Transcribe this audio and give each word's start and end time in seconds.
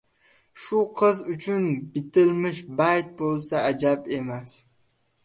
"Shu 0.61 0.79
qiz 1.01 1.19
uchun 1.33 1.67
bitilmish 1.97 2.63
bayt 2.81 3.13
bo‘lsa 3.21 3.63
ajab 3.73 4.11
emas". 4.19 4.57